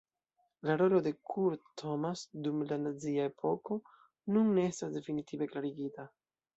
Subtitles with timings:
[0.69, 3.81] La rolo de Kurt Thomas dum la nazia epoko
[4.35, 6.13] nun ne estas definitive klarigita.